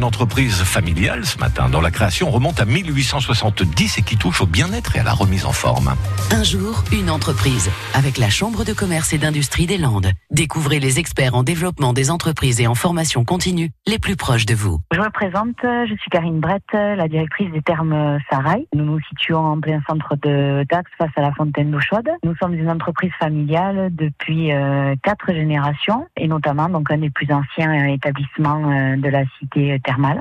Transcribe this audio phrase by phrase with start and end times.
[0.00, 4.46] une entreprise familiale ce matin, dont la création remonte à 1870 et qui touche au
[4.46, 5.94] bien-être et à la remise en forme.
[6.30, 10.10] Un jour, une entreprise, avec la Chambre de commerce et d'industrie des Landes.
[10.30, 14.54] Découvrez les experts en développement des entreprises et en formation continue, les plus proches de
[14.54, 14.78] vous.
[14.90, 18.66] Je me présente, je suis Karine Brett, la directrice des termes Sarail.
[18.74, 22.08] Nous nous situons en plein centre de Dax face à la fontaine d'eau chaude.
[22.24, 27.30] Nous sommes une entreprise familiale depuis euh, quatre générations et notamment donc un des plus
[27.30, 29.78] anciens établissements euh, de la cité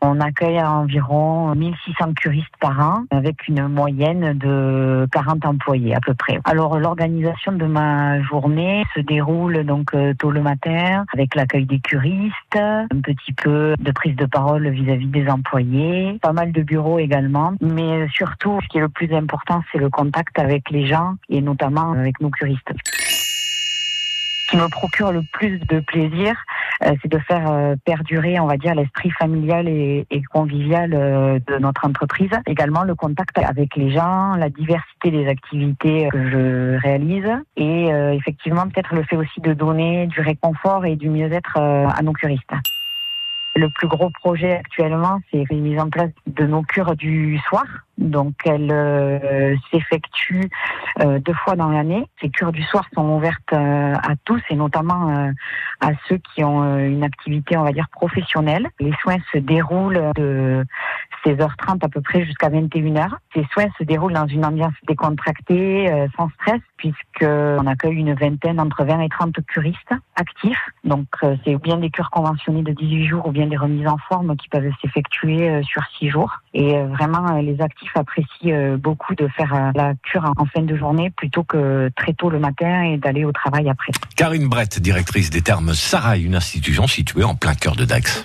[0.00, 6.14] On accueille environ 1600 curistes par an avec une moyenne de 40 employés à peu
[6.14, 6.40] près.
[6.44, 11.80] Alors l'organisation de ma journée se déroule donc euh, tôt le matin avec l'accueil des
[11.80, 16.98] curistes, un petit peu de prise de parole vis-à-vis des employés, pas mal de bureaux
[16.98, 21.14] également, mais surtout ce qui est le plus important c'est le contact avec les gens
[21.28, 22.72] et notamment avec nos curistes.
[24.50, 26.34] Qui me procure le plus de plaisir,
[26.82, 31.38] euh, c'est de faire euh, perdurer, on va dire, l'esprit familial et, et convivial euh,
[31.46, 32.30] de notre entreprise.
[32.48, 38.66] Également le contact avec les gens, la diversité des activités que je réalise et effectivement
[38.68, 42.52] peut-être le fait aussi de donner du réconfort et du mieux-être à nos curistes.
[43.60, 47.64] Le plus gros projet actuellement, c'est la mise en place de nos cures du soir.
[47.98, 50.48] Donc, elles euh, s'effectuent
[51.00, 52.06] euh, deux fois dans l'année.
[52.22, 55.30] Ces cures du soir sont ouvertes euh, à tous et notamment
[55.80, 58.66] à ceux qui ont une activité, on va dire, professionnelle.
[58.80, 60.64] Les soins se déroulent de
[61.24, 63.10] 16h30 à peu près jusqu'à 21h.
[63.34, 68.84] Ces soins se déroulent dans une ambiance décontractée, sans stress, puisqu'on accueille une vingtaine, entre
[68.84, 70.58] 20 et 30 curistes actifs.
[70.84, 71.06] Donc,
[71.44, 74.48] c'est bien des cures conventionnées de 18 jours ou bien des remises en forme qui
[74.48, 76.32] peuvent s'effectuer sur 6 jours.
[76.54, 80.76] Et vraiment, les actifs apprécie euh, beaucoup de faire euh, la cure en fin de
[80.76, 83.92] journée plutôt que très tôt le matin et d'aller au travail après.
[84.16, 88.24] Karine Brett, directrice des termes Sarah, une institution située en plein cœur de Dax.